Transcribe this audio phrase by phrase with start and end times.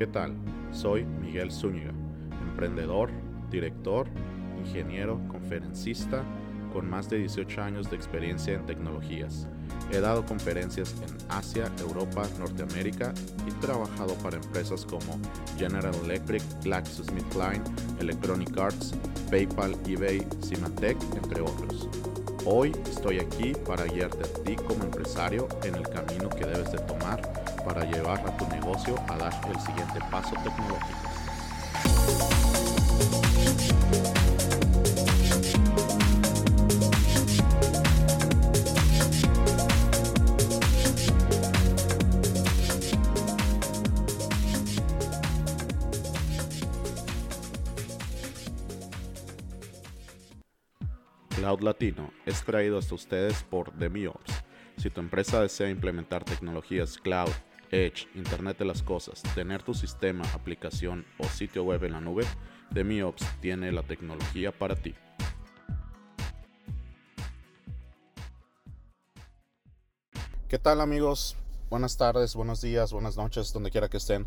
[0.00, 0.34] ¿Qué tal?
[0.72, 1.92] Soy Miguel Zúñiga,
[2.48, 3.10] emprendedor,
[3.50, 4.08] director,
[4.58, 6.24] ingeniero, conferencista,
[6.72, 9.46] con más de 18 años de experiencia en tecnologías.
[9.92, 13.12] He dado conferencias en Asia, Europa, Norteamérica
[13.46, 15.20] y trabajado para empresas como
[15.58, 17.62] General Electric, GlaxoSmithKline,
[18.00, 18.94] Electronic Arts,
[19.30, 21.90] PayPal, eBay, Cimatec, entre otros.
[22.46, 26.78] Hoy estoy aquí para guiarte a ti como empresario en el camino que debes de
[26.78, 31.10] tomar para llevar a tu negocio a dar el siguiente paso tecnológico.
[51.36, 54.44] Cloud Latino es traído hasta ustedes por DemiOps.
[54.76, 57.30] Si tu empresa desea implementar tecnologías cloud,
[57.70, 62.24] edge, Internet de las Cosas, tener tu sistema, aplicación o sitio web en la nube,
[62.70, 64.94] DemiOps tiene la tecnología para ti.
[70.48, 71.36] ¿Qué tal amigos?
[71.68, 74.26] Buenas tardes, buenos días, buenas noches, donde quiera que estén.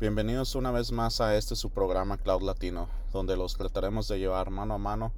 [0.00, 4.50] Bienvenidos una vez más a este su programa Cloud Latino, donde los trataremos de llevar
[4.50, 5.12] mano a mano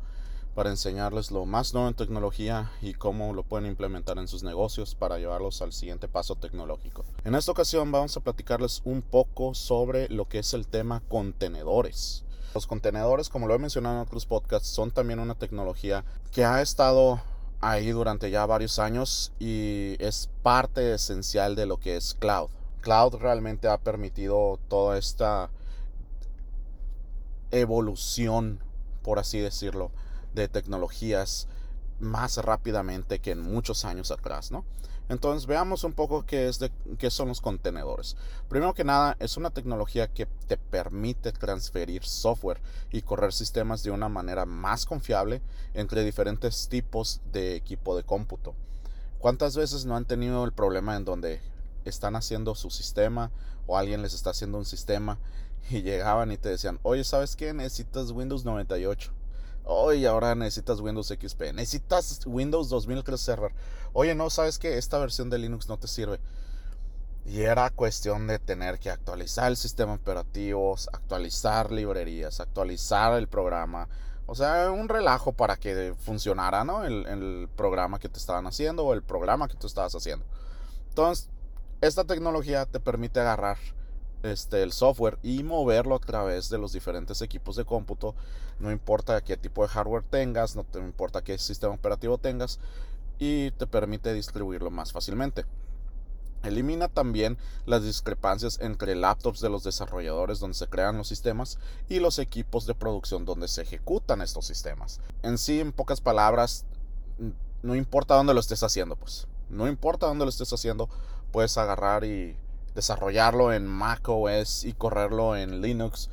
[0.54, 4.94] para enseñarles lo más nuevo en tecnología y cómo lo pueden implementar en sus negocios
[4.94, 7.04] para llevarlos al siguiente paso tecnológico.
[7.24, 12.24] En esta ocasión vamos a platicarles un poco sobre lo que es el tema contenedores.
[12.54, 16.60] Los contenedores, como lo he mencionado en otros podcasts, son también una tecnología que ha
[16.60, 17.22] estado
[17.62, 22.50] ahí durante ya varios años y es parte esencial de lo que es cloud.
[22.82, 25.48] Cloud realmente ha permitido toda esta
[27.52, 28.58] evolución,
[29.02, 29.92] por así decirlo,
[30.34, 31.48] de tecnologías
[32.00, 34.64] más rápidamente que en muchos años atrás, ¿no?
[35.08, 38.16] Entonces veamos un poco qué, es de, qué son los contenedores.
[38.48, 42.60] Primero que nada, es una tecnología que te permite transferir software
[42.90, 45.42] y correr sistemas de una manera más confiable
[45.74, 48.54] entre diferentes tipos de equipo de cómputo.
[49.18, 51.40] ¿Cuántas veces no han tenido el problema en donde
[51.84, 53.30] están haciendo su sistema
[53.66, 55.18] o alguien les está haciendo un sistema
[55.68, 57.52] y llegaban y te decían, oye, ¿sabes qué?
[57.52, 59.12] Necesitas Windows 98
[59.64, 61.52] Oye, ahora necesitas Windows XP.
[61.54, 63.52] Necesitas Windows 2003 Server.
[63.92, 66.18] Oye, no, sabes que esta versión de Linux no te sirve.
[67.24, 73.88] Y era cuestión de tener que actualizar el sistema operativo, actualizar librerías, actualizar el programa.
[74.26, 76.84] O sea, un relajo para que funcionara, ¿no?
[76.84, 80.24] El, el programa que te estaban haciendo o el programa que tú estabas haciendo.
[80.88, 81.28] Entonces,
[81.80, 83.58] esta tecnología te permite agarrar
[84.22, 88.14] este, el software y moverlo a través de los diferentes equipos de cómputo.
[88.62, 92.60] No importa qué tipo de hardware tengas, no te importa qué sistema operativo tengas
[93.18, 95.44] y te permite distribuirlo más fácilmente.
[96.44, 101.58] Elimina también las discrepancias entre laptops de los desarrolladores donde se crean los sistemas
[101.88, 105.00] y los equipos de producción donde se ejecutan estos sistemas.
[105.24, 106.64] En sí, en pocas palabras,
[107.62, 109.26] no importa dónde lo estés haciendo, pues.
[109.50, 110.88] No importa dónde lo estés haciendo,
[111.32, 112.36] puedes agarrar y
[112.76, 116.10] desarrollarlo en Mac OS y correrlo en Linux,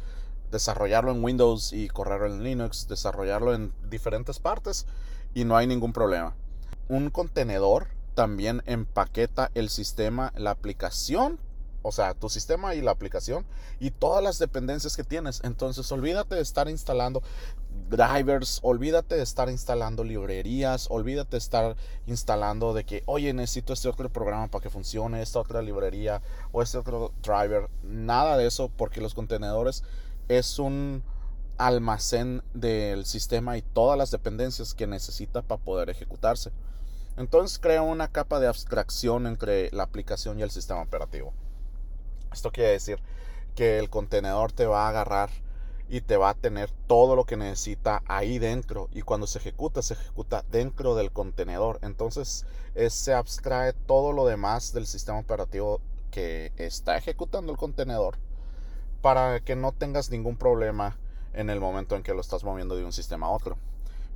[0.51, 4.85] desarrollarlo en Windows y correrlo en Linux, desarrollarlo en diferentes partes
[5.33, 6.35] y no hay ningún problema.
[6.87, 11.39] Un contenedor también empaqueta el sistema, la aplicación
[11.81, 13.45] o sea, tu sistema y la aplicación
[13.79, 15.41] y todas las dependencias que tienes.
[15.43, 17.23] Entonces, olvídate de estar instalando
[17.89, 23.87] drivers, olvídate de estar instalando librerías, olvídate de estar instalando de que, oye, necesito este
[23.87, 26.21] otro programa para que funcione, esta otra librería
[26.51, 27.69] o este otro driver.
[27.83, 29.83] Nada de eso porque los contenedores
[30.29, 31.03] es un
[31.57, 36.51] almacén del sistema y todas las dependencias que necesita para poder ejecutarse.
[37.17, 41.33] Entonces crea una capa de abstracción entre la aplicación y el sistema operativo.
[42.31, 43.01] Esto quiere decir
[43.55, 45.29] que el contenedor te va a agarrar
[45.89, 49.81] y te va a tener todo lo que necesita ahí dentro y cuando se ejecuta
[49.81, 52.45] se ejecuta dentro del contenedor entonces
[52.89, 55.81] se abstrae todo lo demás del sistema operativo
[56.11, 58.19] que está ejecutando el contenedor
[59.01, 60.97] para que no tengas ningún problema
[61.33, 63.57] en el momento en que lo estás moviendo de un sistema a otro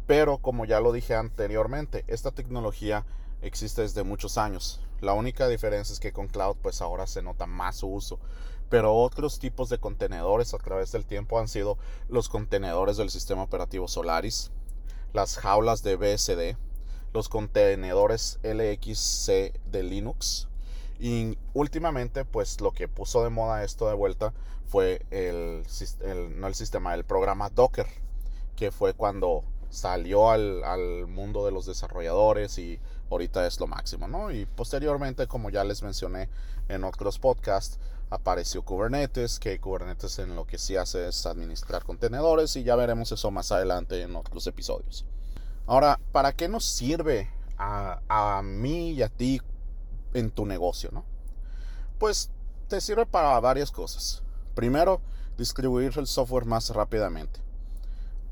[0.06, 3.06] pero como ya lo dije anteriormente esta tecnología
[3.42, 4.82] existe desde muchos años.
[5.02, 8.20] La única diferencia es que con cloud pues ahora se nota más su uso.
[8.70, 11.78] Pero otros tipos de contenedores a través del tiempo han sido
[12.08, 14.52] los contenedores del sistema operativo Solaris,
[15.12, 16.58] las jaulas de BSD,
[17.14, 20.48] los contenedores LXC de Linux.
[21.00, 24.34] Y últimamente, pues lo que puso de moda esto de vuelta
[24.66, 25.64] fue el,
[26.36, 27.88] no el sistema, el programa Docker,
[28.56, 32.80] que fue cuando salió al, al, mundo de los desarrolladores y
[33.10, 34.32] ahorita es lo máximo, ¿no?
[34.32, 36.30] Y posteriormente, como ya les mencioné
[36.70, 37.80] en otros podcasts,
[38.10, 43.12] apareció Kubernetes, que Kubernetes en lo que sí hace es administrar contenedores y ya veremos
[43.12, 45.06] eso más adelante en otros episodios.
[45.66, 49.42] Ahora, ¿para qué nos sirve a, a mí y a ti
[50.14, 51.06] en tu negocio, no?
[52.00, 52.30] Pues
[52.68, 54.24] te sirve para varias cosas.
[54.56, 55.02] Primero,
[55.38, 57.40] distribuir el software más rápidamente.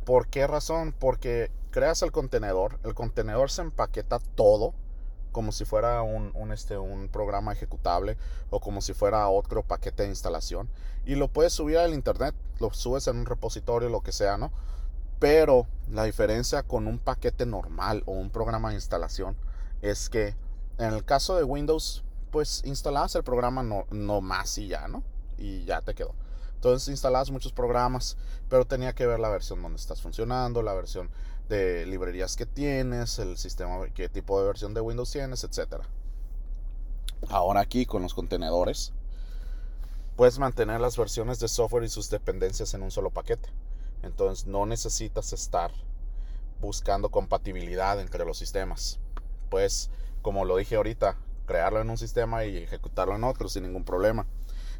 [0.06, 0.94] ¿Por qué razón?
[0.98, 4.74] Porque creas el contenedor, el contenedor se empaqueta todo
[5.31, 8.18] como si fuera un, este, un programa ejecutable
[8.50, 10.69] o como si fuera otro paquete de instalación
[11.06, 14.51] y lo puedes subir al internet, lo subes en un repositorio, lo que sea, ¿no?
[15.19, 19.36] Pero la diferencia con un paquete normal o un programa de instalación
[19.81, 20.36] es que
[20.77, 25.03] en el caso de Windows, pues instalabas el programa no, no más y ya, ¿no?
[25.38, 26.13] Y ya te quedó.
[26.56, 28.18] Entonces instalabas muchos programas,
[28.50, 31.09] pero tenía que ver la versión donde estás funcionando, la versión
[31.50, 35.83] de librerías que tienes, el sistema, qué tipo de versión de Windows tienes, etc.
[37.29, 38.94] Ahora aquí con los contenedores,
[40.15, 43.50] puedes mantener las versiones de software y sus dependencias en un solo paquete.
[44.03, 45.71] Entonces no necesitas estar
[46.62, 49.00] buscando compatibilidad entre los sistemas.
[50.21, 54.25] Como lo dije ahorita, crearlo en un sistema y ejecutarlo en otro sin ningún problema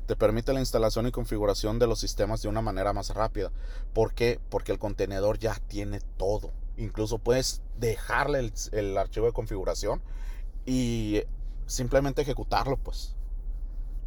[0.06, 3.52] te permite la instalación y configuración de los sistemas de una manera más rápida.
[3.94, 4.40] ¿Por qué?
[4.50, 6.52] Porque el contenedor ya tiene todo.
[6.78, 10.02] Incluso puedes dejarle el, archivo de configuración
[10.66, 11.22] y
[11.66, 13.16] simplemente ejecutarlo, pues.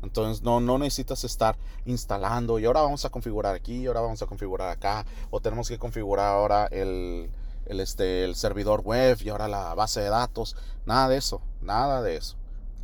[0.02, 4.20] Entonces no, no necesitas estar instalando y ahora vamos a configurar aquí, y ahora vamos
[4.20, 7.30] a configurar acá, o tenemos que configurar ahora el,
[7.66, 10.56] el, este, el servidor web y ahora la base de datos.
[10.86, 12.36] Nada de eso, nada de eso.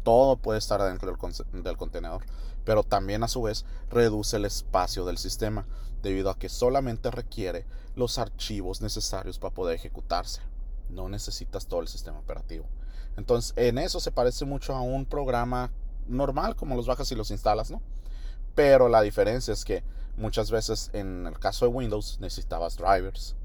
[0.03, 2.25] Todo puede estar dentro del, del contenedor
[2.65, 5.67] pero también a su vez reduce el espacio del sistema,
[6.03, 7.67] debido a que solamente requiere
[7.97, 10.41] los archivos necesarios para poder ejecutarse.
[10.88, 12.67] No necesitas todo el sistema operativo.
[13.17, 15.71] Entonces, en eso se parece mucho a un programa
[16.06, 17.83] normal, como los bajas y los instalas, ¿no?
[18.55, 19.83] Pero la diferencia es que
[20.17, 23.37] muchas veces en el caso de Windows necesitabas drivers.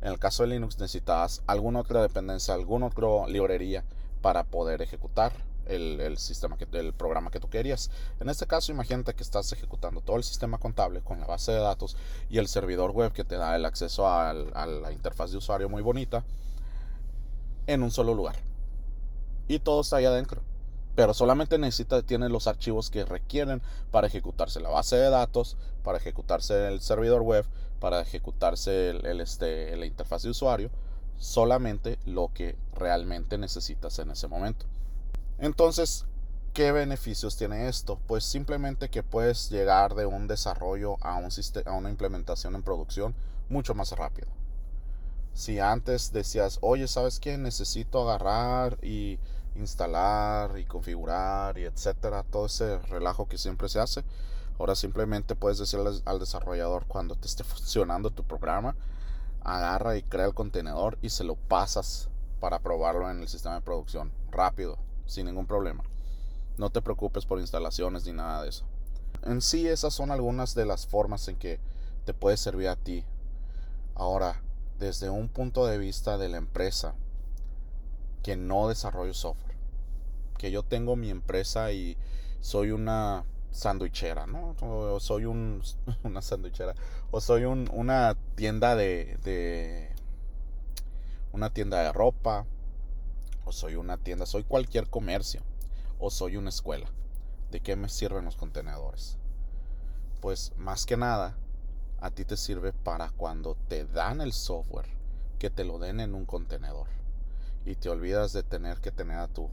[0.00, 3.84] En el caso de Linux necesitabas alguna otra dependencia, alguna otra librería
[4.20, 5.32] para poder ejecutar
[5.66, 7.90] el, sistema que, el programa que tú querías.
[8.20, 11.58] En este caso, imagínate que estás ejecutando todo el sistema contable con la base de
[11.58, 11.96] datos
[12.28, 15.82] y el servidor web que te da el acceso a la interfaz de usuario muy
[15.82, 16.24] bonita
[17.66, 18.36] en un solo lugar.
[19.48, 20.42] Y todo está ahí adentro.
[20.94, 25.98] Pero solamente necesita, tiene los archivos que requieren para ejecutarse la base de datos, para
[25.98, 27.44] ejecutarse el servidor web,
[27.84, 30.70] para ejecutarse el, este, la interfaz de usuario.
[31.18, 34.64] Solamente lo que realmente necesitas en ese momento.
[35.36, 36.06] Entonces,
[36.54, 37.98] ¿qué beneficios tiene esto?
[38.06, 41.28] Pues simplemente que puedes llegar de un desarrollo a, un
[41.66, 43.14] a una implementación en producción
[43.50, 44.28] mucho más rápido.
[45.34, 47.36] Si antes decías, oye, ¿sabes qué?
[47.36, 49.18] Necesito agarrar y
[49.56, 54.04] instalar y configurar y etcétera, todo ese relajo que siempre se hace.
[54.58, 58.76] Ahora simplemente puedes decirle al desarrollador cuando te esté funcionando tu programa,
[59.42, 62.08] agarra y crea el contenedor y se lo pasas
[62.40, 65.82] para probarlo en el sistema de producción rápido, sin ningún problema.
[66.56, 68.64] No te preocupes por instalaciones ni nada de eso.
[69.24, 71.58] En sí esas son algunas de las formas en que
[72.04, 73.04] te puede servir a ti.
[73.94, 74.40] Ahora,
[74.78, 76.94] desde un punto de vista de la empresa,
[78.22, 79.56] que no desarrollo software,
[80.38, 81.96] que yo tengo mi empresa y
[82.40, 84.56] soy una sandwichera, ¿no?
[84.60, 85.62] O soy un,
[86.02, 86.74] una sandwichera,
[87.10, 89.90] o soy un, una tienda de, de,
[91.32, 92.46] una tienda de ropa,
[93.44, 95.42] o soy una tienda, soy cualquier comercio,
[95.98, 96.90] o soy una escuela.
[97.50, 99.16] ¿De qué me sirven los contenedores?
[100.20, 101.36] Pues más que nada,
[102.00, 104.88] a ti te sirve para cuando te dan el software,
[105.38, 106.88] que te lo den en un contenedor.
[107.64, 109.48] Y te olvidas de tener que tener a tu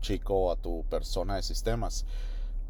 [0.00, 2.04] chico o a tu persona de sistemas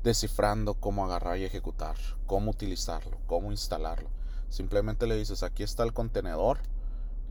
[0.04, 1.96] descifrando cómo agarrar y ejecutar,
[2.26, 4.08] cómo utilizarlo, cómo instalarlo.
[4.48, 6.58] Simplemente le dices, aquí está el contenedor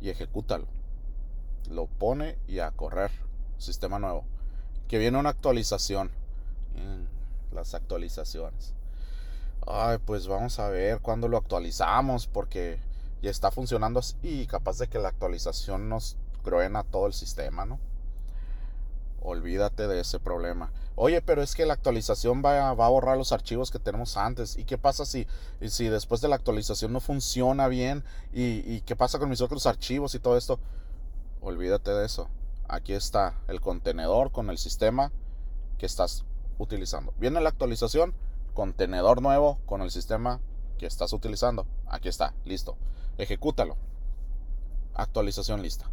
[0.01, 0.67] y ejecútalo
[1.69, 3.11] lo pone y a correr.
[3.57, 4.25] Sistema nuevo.
[4.87, 6.11] Que viene una actualización.
[6.75, 8.73] Mm, las actualizaciones.
[9.65, 12.27] Ay, pues vamos a ver cuándo lo actualizamos.
[12.27, 12.79] Porque
[13.21, 14.15] ya está funcionando así.
[14.21, 16.17] Y capaz de que la actualización nos
[16.75, 17.79] a todo el sistema, ¿no?
[19.21, 20.73] Olvídate de ese problema.
[20.95, 24.57] Oye, pero es que la actualización va a, borrar los archivos que tenemos antes.
[24.57, 25.27] ¿Y qué pasa si,
[25.67, 28.03] si después de la actualización no funciona bien?
[28.31, 30.59] ¿Y, ¿Y qué pasa con mis otros archivos y todo esto?
[31.43, 32.29] olvídate de eso.
[32.67, 35.12] Aquí está el contenedor con el sistema
[35.77, 36.23] que estás
[36.57, 37.13] utilizando.
[37.17, 38.13] Viene la actualización,
[38.53, 40.39] contenedor nuevo con el sistema
[40.77, 41.67] que estás utilizando.
[41.88, 42.77] Aquí está, listo.
[43.17, 43.75] Ejecútalo.
[44.95, 45.89] Actualización lista.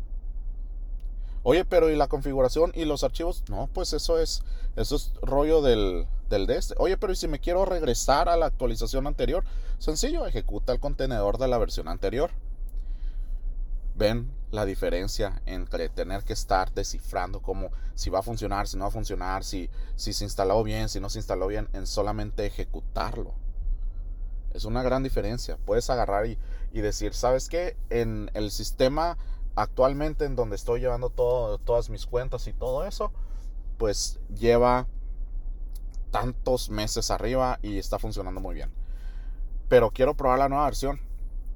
[1.42, 3.44] Oye, pero ¿y la configuración y los archivos?
[3.49, 4.42] No, pues eso es,
[4.76, 6.75] eso es rollo del, del de este.
[6.78, 9.44] Oye, pero ¿y si me quiero regresar a la actualización anterior?
[9.78, 12.30] Sencillo, ejecuta el contenedor de la versión anterior.
[13.97, 18.85] ¿Ven la diferencia entre tener que estar descifrando cómo si va a funcionar, si no
[18.85, 22.44] va a funcionar, si, si se instaló bien, si no se instaló bien, en solamente
[22.44, 23.35] ejecutarlo?
[24.52, 25.56] Es una gran diferencia.
[25.64, 26.37] Puedes agarrar y,
[26.73, 27.76] y decir, ¿sabes qué?
[27.88, 29.16] En el sistema
[29.54, 33.12] actualmente en donde estoy llevando todas mis cuentas y todo eso,
[33.78, 34.87] pues lleva
[36.11, 38.71] tantos meses arriba y está funcionando muy bien.
[39.69, 41.00] Pero quiero probar la nueva versión.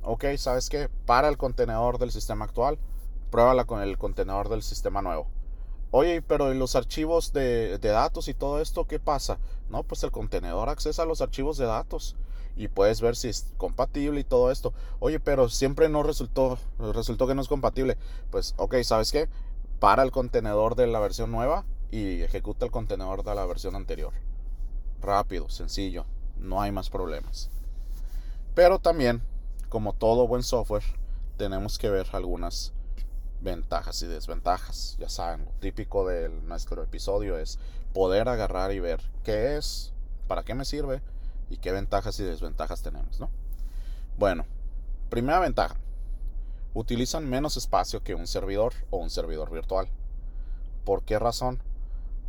[0.03, 0.89] Ok, ¿sabes qué?
[1.07, 2.79] Para el contenedor del sistema actual,
[3.31, 5.27] pruébala con el contenedor del sistema nuevo.
[5.91, 9.39] Oye, pero en los archivos de, de, datos y todo esto, ¿qué pasa?
[9.69, 12.17] No, pues el contenedor accesa a los archivos de datos
[12.57, 14.73] y puedes ver si es compatible y todo esto.
[15.01, 17.97] Oye, pero siempre no resultó, resultó que no es compatible.
[18.31, 19.29] Pues, ok, ¿sabes qué?
[19.81, 24.13] Para el contenedor de la versión nueva y ejecuta el contenedor de la versión anterior.
[25.01, 26.07] Rápido, sencillo,
[26.39, 27.51] no hay más problemas.
[28.55, 29.23] Pero también,
[29.69, 30.85] como todo buen software,
[31.37, 32.73] tenemos que ver algunas
[33.41, 34.97] ventajas y desventajas.
[34.99, 37.59] Ya saben, lo típico de nuestro episodio es
[37.93, 39.93] poder agarrar y ver qué es,
[40.29, 41.03] para qué me sirve
[41.51, 43.31] y qué ventajas y desventajas tenemos, ¿no?
[44.19, 44.45] Bueno,
[45.11, 45.77] primera ventaja.
[46.73, 49.89] Utilizan menos espacio que un servidor o un servidor virtual.
[50.85, 51.61] ¿Por qué razón?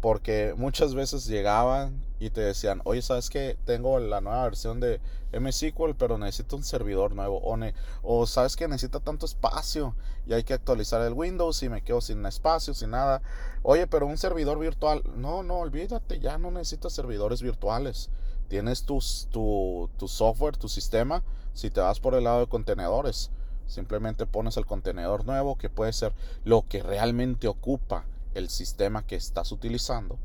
[0.01, 3.57] Porque muchas veces llegaban y te decían, oye, ¿sabes qué?
[3.65, 5.01] Tengo la nueva versión de
[5.33, 7.39] MSQL, pero necesito un servidor nuevo.
[7.39, 7.57] O,
[8.03, 9.95] o ¿sabes que Necesita tanto espacio
[10.25, 13.21] y hay que actualizar el Windows y me quedo sin espacio, sin nada.
[13.63, 15.03] Oye, pero un servidor virtual.
[15.15, 18.09] No, no, olvídate, ya no necesitas servidores virtuales.
[18.47, 21.23] Tienes tu, software, tu sistema.
[21.53, 23.31] Si te vas por el lado de contenedores,
[23.65, 29.15] simplemente pones el contenedor nuevo que puede ser lo que realmente ocupa el sistema que
[29.15, 30.19] estás utilizando.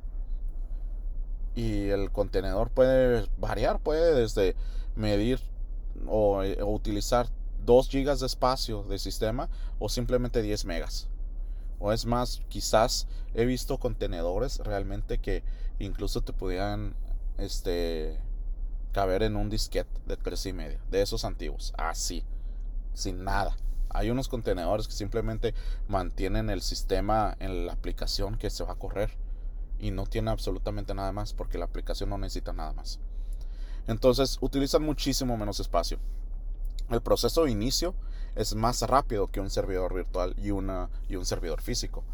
[1.55, 4.55] Y el contenedor puede variar, puede desde
[4.97, 5.41] medir
[6.07, 7.29] o, eh, utilizar
[7.65, 9.49] 2 gigas de espacio de sistema
[9.79, 11.09] o simplemente 10 megas.
[11.79, 15.43] O es más, quizás he visto contenedores realmente que
[15.79, 16.95] incluso te pudieran
[17.41, 18.19] este,
[18.93, 22.25] caber en un disquete de 3 y medio, de esos antiguos, así,
[22.95, 23.57] sin nada.
[23.89, 25.55] Hay unos contenedores que simplemente
[25.89, 29.11] mantienen el sistema en la aplicación que se va a correr
[29.81, 33.01] y no tiene absolutamente nada más porque la aplicación no necesita nada más.
[33.87, 35.99] Entonces utilizan muchísimo menos espacio.
[36.91, 37.95] El proceso de inicio
[38.37, 42.05] es más rápido que un servidor virtual y, una, y un servidor físico.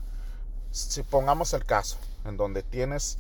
[0.71, 3.19] Si pongamos el caso en donde tienes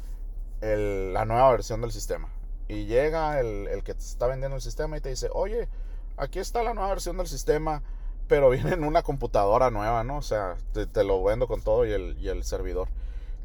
[0.61, 2.29] la nueva versión del sistema
[2.69, 5.69] y llega el, el que te está vendiendo el sistema y te dice, oye,
[6.17, 7.83] aquí está la nueva versión del sistema,
[8.29, 10.19] pero viene en una computadora nueva, ¿no?
[10.19, 12.89] O sea, te, lo vendo con todo y el, y el servidor.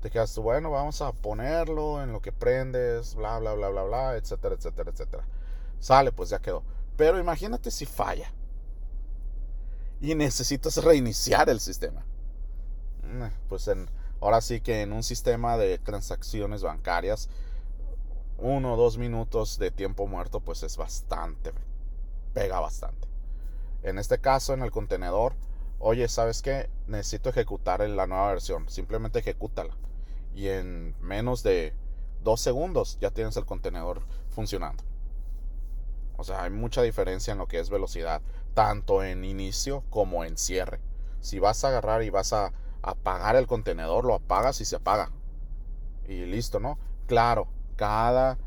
[0.01, 3.84] Te quedas tú, bueno, vamos a ponerlo en lo que prendes, bla, bla, bla, bla,
[3.84, 5.24] bla, etcétera, etcétera, etcétera.
[5.80, 6.63] Sale, pues ya quedó.
[6.98, 8.32] Pero imagínate si falla
[10.00, 12.03] y necesitas reiniciar el sistema.
[13.03, 13.88] Mm, pues en,
[14.22, 17.30] ahora sí que en un sistema de transacciones bancarias,
[18.38, 21.51] uno o dos minutos de tiempo muerto, pues es bastante,
[22.34, 23.08] pega bastante.
[23.84, 25.34] En este caso, en el contenedor,
[25.80, 26.70] oye, ¿sabes qué?
[26.88, 28.70] Necesito ejecutar la nueva versión.
[28.70, 29.75] Simplemente ejecútala.
[30.36, 31.74] Y en menos de
[32.24, 34.84] dos segundos ya tienes el contenedor funcionando.
[36.18, 38.22] O sea, hay mucha diferencia en lo que es velocidad,
[38.54, 40.80] tanto en inicio como en cierre.
[41.20, 45.12] Si vas a agarrar y vas a apagar el contenedor, lo apagas y se apaga.
[46.08, 46.78] Y listo, ¿no?
[47.08, 48.38] Claro, cada,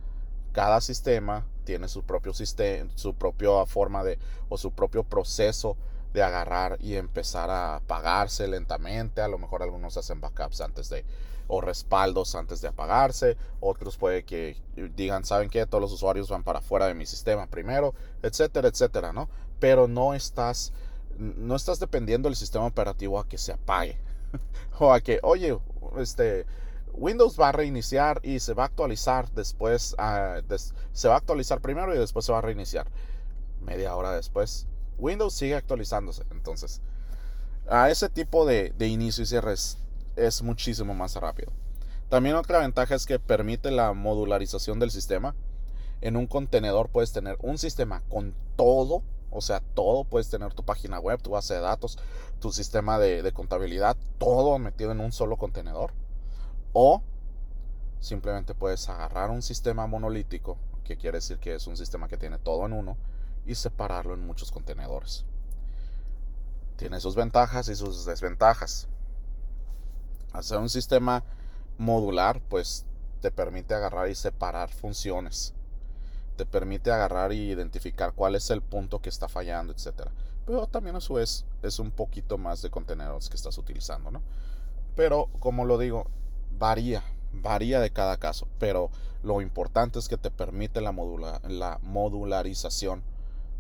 [0.52, 5.76] cada sistema tiene su propio sistema, su propia forma de, o su propio proceso
[6.12, 9.20] de agarrar y empezar a apagarse lentamente.
[9.20, 11.04] A lo mejor algunos hacen backups antes de,
[11.48, 13.36] o respaldos antes de apagarse.
[13.60, 14.56] Otros puede que
[14.94, 15.66] digan, ¿saben qué?
[15.66, 19.28] Todos los usuarios van para fuera de mi sistema primero, etcétera, etcétera, ¿no?
[19.58, 20.72] Pero no estás,
[21.18, 23.98] no estás dependiendo del sistema operativo a que se apague.
[24.78, 25.56] o a que, oye,
[25.98, 26.46] este,
[26.92, 30.40] Windows va a reiniciar y se va a actualizar después, ah,
[30.92, 32.86] se va a actualizar primero y después se va a reiniciar.
[33.60, 34.66] Media hora después,
[34.98, 36.22] Windows sigue actualizándose.
[36.30, 36.80] Entonces,
[37.68, 41.52] a ese tipo de, inicio y cierre es, muchísimo más rápido.
[42.08, 45.34] También otra ventaja es que permite la modularización del sistema.
[46.00, 49.02] En un contenedor puedes tener un sistema con todo,
[49.34, 50.04] o sea, todo.
[50.04, 51.98] Puedes tener tu página web, tu base de datos,
[52.40, 55.92] tu sistema de contabilidad, todo metido en un solo contenedor
[56.74, 57.02] o
[58.00, 62.36] simplemente puedes agarrar un sistema monolítico, que quiere decir que es un sistema que tiene
[62.38, 62.98] todo en uno,
[63.46, 65.24] y separarlo en muchos contenedores.
[66.76, 68.88] Tiene sus ventajas y sus desventajas.
[70.32, 71.24] Hacer un sistema
[71.78, 72.84] modular, pues
[73.22, 75.54] te permite agarrar y separar funciones.
[76.36, 80.08] Te permite agarrar y identificar cuál es el punto que está fallando, etc.
[80.46, 84.22] Pero también a su vez es un poquito más de contenedores que estás utilizando, ¿no?
[84.96, 86.06] Pero como lo digo,
[86.58, 88.48] varía, varía de cada caso.
[88.58, 88.90] Pero
[89.22, 90.92] lo importante es que te permite la,
[91.48, 93.02] la modularización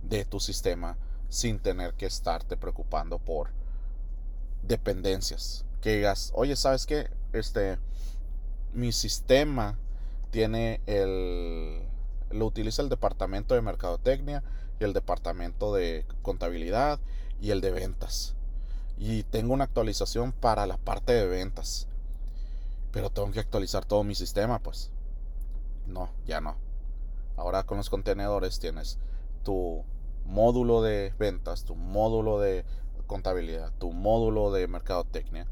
[0.02, 0.96] de tu sistema
[1.28, 3.50] sin tener que estarte preocupando por
[4.62, 5.64] dependencias.
[5.80, 7.10] Que digas, oye, ¿sabes qué?
[7.32, 7.78] Este,
[8.72, 9.78] mi sistema
[10.30, 11.82] tiene el,
[12.34, 14.42] lo utiliza el departamento de mercadotecnia
[14.80, 16.98] y el departamento de contabilidad
[17.40, 18.34] y el de ventas.
[18.98, 21.88] Y tengo una actualización para la parte de ventas.
[22.92, 24.90] Pero tengo que actualizar todo mi sistema, pues.
[25.86, 26.56] No, ya no.
[27.36, 28.98] Ahora con los contenedores tienes
[29.42, 29.84] tu
[30.24, 32.64] módulo de ventas, tu módulo de
[33.06, 35.46] contabilidad, tu módulo de mercadotecnia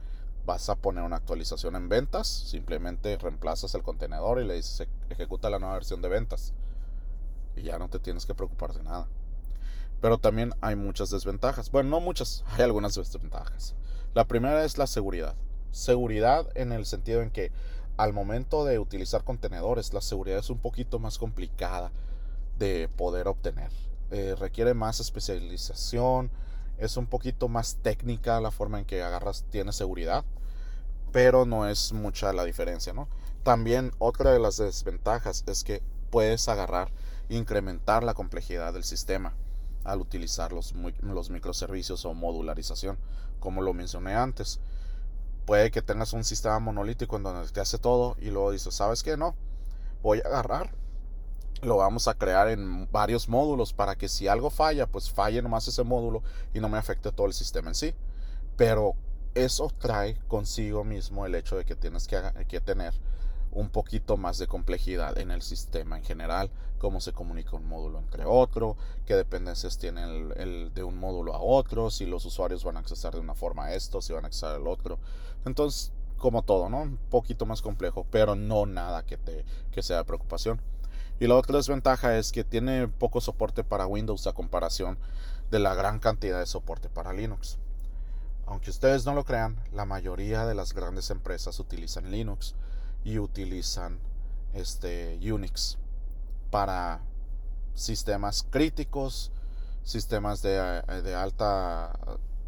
[0.45, 5.51] vas a poner una actualización en ventas, simplemente reemplazas el contenedor y le dices ejecuta
[5.51, 6.53] la nueva versión de ventas.
[7.57, 9.09] Y ya no te tienes que preocupar de nada.
[10.01, 11.71] Pero también hay muchas desventajas.
[11.71, 13.75] Bueno, no muchas, hay algunas desventajas.
[14.15, 15.35] La primera es la seguridad.
[15.71, 17.53] Seguridad en el sentido en que
[17.97, 21.93] al momento de utilizar contenedores, la seguridad es un poquito más complicada
[22.59, 23.71] de poder obtener.
[24.11, 26.31] Eh, requiere más especialización,
[26.79, 30.25] es un poquito más técnica la forma en que agarras, tiene seguridad,
[31.13, 33.09] pero no es mucha la diferencia, ¿no?
[33.43, 36.91] También otra de las desventajas es que puedes agarrar
[37.29, 39.35] incrementar la complejidad del sistema
[39.85, 42.99] al utilizar los, los microservicios o modularización,
[43.41, 44.61] como lo mencioné antes.
[45.45, 49.03] Puede que tengas un sistema monolítico en donde te hace todo y luego dices, ¿sabes
[49.03, 49.17] qué?
[49.17, 49.35] No,
[50.03, 50.71] voy a agarrar
[51.63, 55.69] lo vamos a crear en varios módulos para que si algo falla, pues falle nomás
[55.69, 57.95] ese módulo y no me afecte todo el sistema en sí.
[58.57, 58.95] Pero
[59.35, 62.95] eso trae consigo mismo el hecho de que tienes que, que tener
[63.53, 67.99] un poquito más de complejidad en el sistema en general, cómo se comunica un módulo
[67.99, 70.03] entre otro, qué dependencias tiene
[70.37, 73.67] el, de un módulo a otro, si los usuarios van a acceder de una forma
[73.67, 74.99] a esto, si van a acceder al otro.
[75.45, 76.83] Entonces, como todo, ¿no?
[76.83, 80.61] Un poquito más complejo, pero no nada que, te, que sea de preocupación.
[81.21, 84.99] Y la otra desventaja es que tiene poco soporte para Windows a comparación
[85.51, 87.59] de la gran cantidad de soporte para Linux.
[88.47, 92.55] Aunque ustedes no lo crean, la mayoría de las grandes empresas utilizan Linux
[93.05, 93.99] y utilizan
[94.55, 95.79] este Unix
[96.51, 97.01] para
[97.75, 99.31] sistemas críticos,
[99.83, 101.93] sistemas de, de alta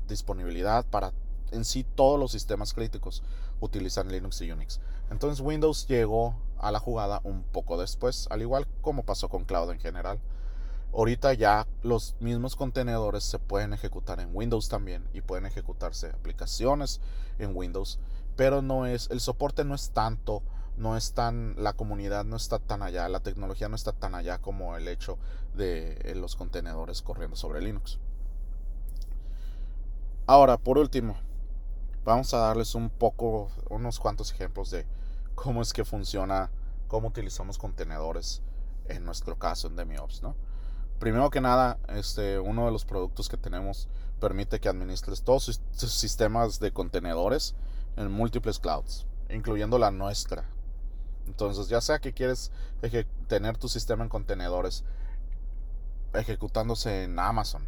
[0.09, 1.12] disponibilidad, para
[1.51, 3.23] en sí todos los sistemas críticos
[3.61, 4.81] utilizan Linux y Unix.
[5.11, 9.71] Entonces Windows llegó a la jugada un poco después, al igual como pasó con Cloud
[9.71, 10.19] en general.
[10.93, 17.01] Ahorita ya los mismos contenedores se pueden ejecutar en Windows también y pueden ejecutarse aplicaciones
[17.38, 17.99] en Windows,
[18.37, 20.42] pero no es el soporte no es tanto,
[20.77, 24.38] no es tan la comunidad no está tan allá, la tecnología no está tan allá
[24.38, 25.18] como el hecho
[25.57, 27.99] de eh, los contenedores corriendo sobre Linux.
[30.27, 31.16] Ahora, por último,
[32.05, 34.87] vamos a darles un poco unos cuantos ejemplos de
[35.35, 36.51] cómo es que funciona,
[36.88, 38.42] cómo utilizamos contenedores
[38.87, 40.35] en nuestro caso en DemiOps, ¿no?
[40.99, 43.88] Primero que nada, este, uno de los productos que tenemos
[44.20, 47.55] permite que administres todos sus sistemas de contenedores
[47.97, 50.45] en múltiples clouds, incluyendo la nuestra.
[51.27, 52.53] Entonces, ya sea que quieres
[53.29, 54.85] tener tu sistema en contenedores
[56.13, 57.67] ejecutándose en Amazon,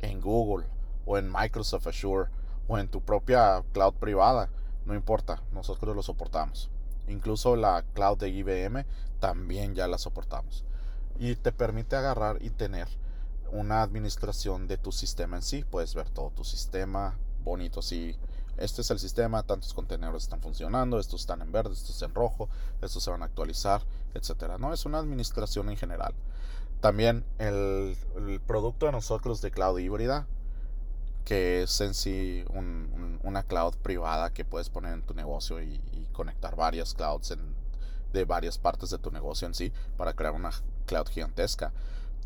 [0.00, 0.66] en Google
[1.06, 2.30] o en Microsoft Azure
[2.68, 4.50] o en tu propia cloud privada,
[4.84, 6.70] no importa, nosotros lo soportamos.
[7.08, 8.84] Incluso la cloud de IBM
[9.18, 10.64] también ya la soportamos.
[11.18, 12.88] Y te permite agarrar y tener
[13.52, 15.64] una administración de tu sistema en sí.
[15.64, 18.16] Puedes ver todo tu sistema bonito así.
[18.60, 22.50] Este es el sistema, tantos contenedores están funcionando, estos están en verde, estos en rojo,
[22.82, 24.58] estos se van a actualizar, etcétera.
[24.58, 26.14] No es una administración en general.
[26.80, 27.96] También el,
[28.46, 30.26] producto de nosotros de cloud híbrida
[31.24, 32.44] que es en sí
[33.22, 35.80] una cloud privada que puedes poner en tu negocio y,
[36.12, 37.34] conectar varias clouds
[38.12, 40.50] de varias partes de tu negocio en sí para crear una
[40.84, 41.72] cloud gigantesca.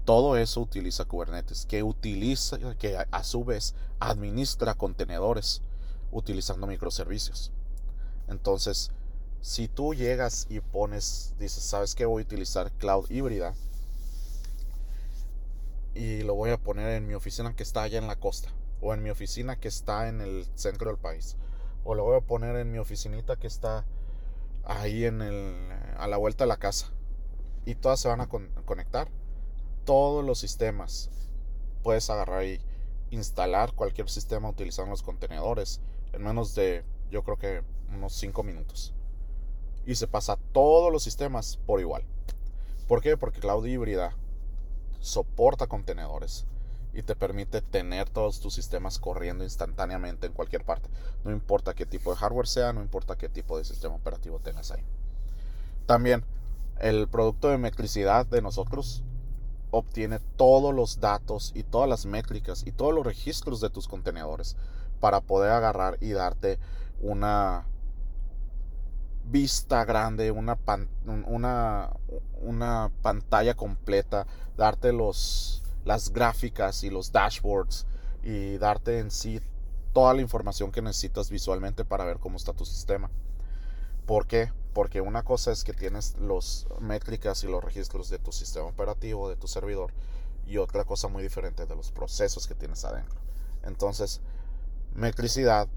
[0.05, 5.63] Todo eso utiliza Kubernetes, que utiliza, que a, su vez administra contenedores
[6.15, 7.53] utilizando microservicios.
[8.29, 8.91] Entonces,
[9.43, 12.07] si tú llegas y pones, dices, ¿sabes qué?
[12.07, 13.55] Voy a utilizar cloud híbrida
[15.95, 18.49] y lo voy a poner en mi oficina que está allá en la costa
[18.81, 21.37] o en mi oficina que está en el centro del país.
[21.85, 23.85] O lo voy a poner en mi oficinita que está
[24.65, 25.55] ahí en el,
[25.99, 26.91] a la vuelta de la casa.
[27.67, 29.09] Y todas se van a conectar.
[29.85, 31.11] Todos los sistemas.
[31.83, 32.61] Puedes agarrar y
[33.11, 35.81] instalar cualquier sistema utilizando los contenedores.
[36.15, 38.95] En menos de, yo creo que unos 5 minutos.
[39.87, 42.05] Y se pasa todos los sistemas por igual.
[42.89, 43.17] ¿Por qué?
[43.17, 44.17] Porque Cloud Híbrida
[45.01, 46.47] soporta contenedores
[46.95, 50.89] y te permite tener todos tus sistemas corriendo instantáneamente en cualquier parte.
[51.25, 54.71] No importa qué tipo de hardware sea, no importa qué tipo de sistema operativo tengas
[54.71, 54.83] ahí.
[55.87, 56.25] También
[56.81, 59.03] el producto de metricidad de nosotros
[59.71, 64.57] obtiene todos los datos y todas las métricas y todos los registros de tus contenedores
[65.05, 66.59] para poder agarrar y darte
[67.03, 67.67] una
[69.27, 70.57] vista grande, una,
[73.03, 77.85] pantalla completa, darte los, las gráficas y los dashboards
[78.23, 79.43] y darte en sí
[79.93, 83.11] toda la información que necesitas visualmente para ver cómo está tu sistema.
[84.07, 84.55] ¿Por qué?
[84.73, 89.29] Porque una cosa es que tienes las métricas y los registros de tu sistema operativo,
[89.29, 89.93] de tu servidor,
[90.47, 93.21] y otra cosa muy diferente de los procesos que tienes adentro.
[93.65, 94.23] Entonces,
[94.95, 95.69] metricidad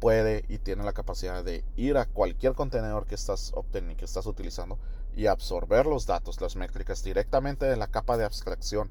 [0.00, 4.26] puede y tiene la capacidad de ir a cualquier contenedor que estás obteniendo, que estás
[4.26, 4.78] utilizando
[5.14, 8.90] y absorber los datos, las métricas directamente de la capa de abstracción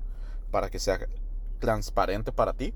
[0.51, 0.99] para que sea
[1.59, 2.73] transparente para ti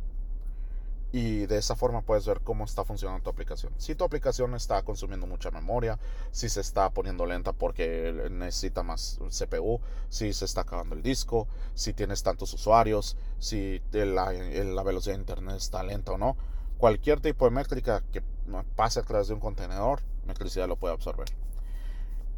[1.11, 3.73] y de esa forma puedes ver cómo está funcionando tu aplicación.
[3.77, 5.97] Si tu aplicación está consumiendo mucha memoria,
[6.31, 11.47] si se está poniendo lenta porque necesita más CPU, si se está acabando el disco,
[11.73, 16.37] si tienes tantos usuarios, si la, la velocidad de internet está lenta o no.
[16.79, 18.23] Cualquier tipo de métrica que
[18.77, 21.27] pase a través de un contenedor, Metricidad lo puede absorber.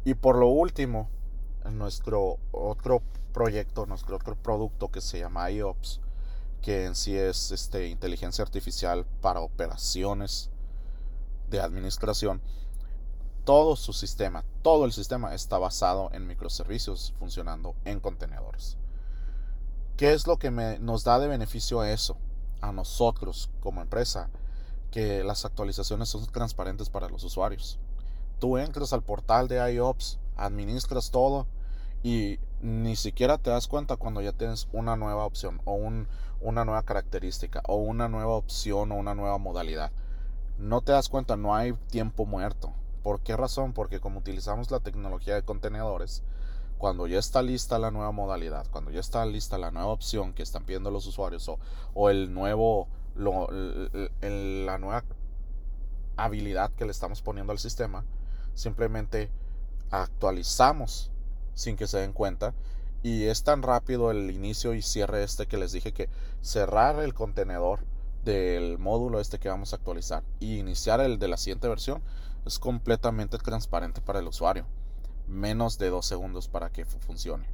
[0.04, 1.08] Y por lo último,
[1.70, 3.02] nuestro otro
[3.32, 6.00] proyecto, nuestro otro producto que se llama IOPS,
[6.60, 10.50] que en sí es este, inteligencia artificial para operaciones
[11.48, 12.42] de administración,
[13.44, 18.76] todo su sistema, todo el sistema está basado en microservicios funcionando en contenedores.
[19.96, 22.16] ¿Qué es lo que nos da de beneficio a eso?
[22.62, 24.30] A nosotros como empresa,
[24.90, 27.78] que las actualizaciones son transparentes para los usuarios.
[28.38, 31.46] Tú entras al portal de IOPS, administras todo
[32.02, 36.82] y ni siquiera te das cuenta cuando ya tienes una nueva opción o una nueva
[36.82, 39.92] característica o una nueva opción o una nueva modalidad.
[40.58, 42.72] No te das cuenta, no hay tiempo muerto.
[43.02, 43.72] ¿Por qué razón?
[43.72, 46.22] Porque como utilizamos la tecnología de contenedores,
[46.82, 50.42] cuando ya está lista la nueva modalidad, cuando ya está lista la nueva opción que
[50.42, 51.48] están pidiendo los usuarios
[51.94, 55.04] o, el nuevo, la nueva
[56.16, 58.04] habilidad que le estamos poniendo al sistema,
[58.54, 59.30] simplemente
[59.92, 61.12] actualizamos
[61.54, 62.52] sin que se den cuenta.
[63.04, 66.08] Y es tan rápido el inicio y cierre este que les dije que
[66.40, 67.84] cerrar el contenedor
[68.24, 72.02] del módulo este que vamos a actualizar y iniciar el de la siguiente versión
[72.44, 74.66] es completamente transparente para el usuario.
[75.26, 77.46] Menos de dos segundos para que funcione.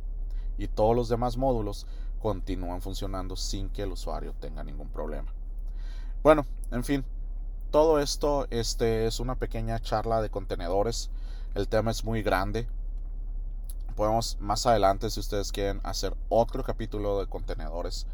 [0.57, 1.87] Y todos los demás módulos
[2.21, 5.33] continúan funcionando sin que el usuario tenga ningún problema.
[6.23, 7.05] Bueno, en fin,
[7.71, 11.11] todo esto este, es una pequeña charla de contenedores.
[11.55, 12.67] El tema es muy grande
[13.99, 18.07] podemos más adelante, si ustedes quieren, hacer otro capítulo de contenedores.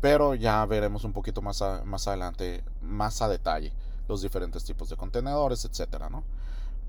[0.00, 3.72] Pero ya veremos un poquito más, más adelante, más a detalle,
[4.08, 6.24] los diferentes tipos de contenedores, etcétera, ¿no?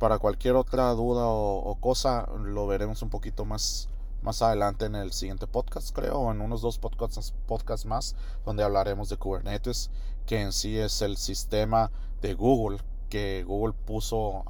[0.01, 3.87] Para cualquier otra duda o, cosa, lo veremos un poquito más,
[4.23, 8.63] más adelante en el siguiente podcast, creo, o en unos dos podcasts, podcasts más, donde
[8.63, 9.91] hablaremos de Kubernetes,
[10.25, 14.43] que en sí es el sistema de Google que Google puso,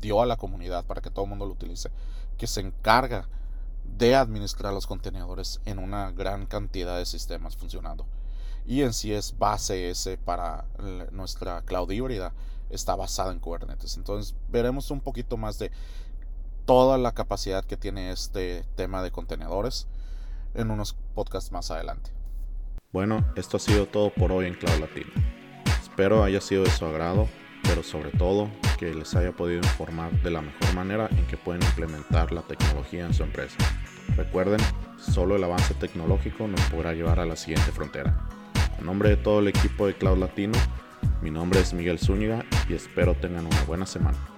[0.00, 1.92] dio a la comunidad para que todo el mundo lo utilice
[2.36, 3.28] que se encarga
[3.96, 8.06] de administrar los contenedores en una gran cantidad de sistemas funcionando.
[8.66, 10.64] Y en sí es base ese para
[11.12, 12.32] nuestra cloud híbrida,
[12.76, 13.96] está basada en Kubernetes.
[13.96, 15.70] Entonces veremos un poquito más de
[16.64, 19.86] toda la capacidad que tiene este tema de contenedores
[20.54, 22.10] en unos podcasts más adelante.
[22.92, 25.10] Bueno, esto ha sido todo por hoy en Cloud Latino.
[25.82, 27.28] Espero haya sido de su agrado
[27.64, 31.62] pero sobre todo que les haya podido informar de la mejor manera en que pueden
[31.62, 33.56] implementar la tecnología en su empresa.
[34.16, 34.60] Recuerden,
[34.98, 38.28] solo el avance tecnológico nos podrá llevar a la siguiente frontera.
[38.78, 40.58] En nombre de todo el equipo de Cloud Latino,
[41.22, 44.33] mi nombre es Miguel Zúñiga y espero tengan una buena semana.